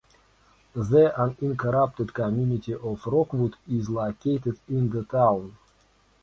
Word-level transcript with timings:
The 0.73 1.13
unincorporated 1.15 2.11
community 2.11 2.73
of 2.73 3.05
Rockwood 3.05 3.55
is 3.69 3.87
located 3.87 4.57
in 4.67 4.89
the 4.89 5.03
town. 5.03 5.55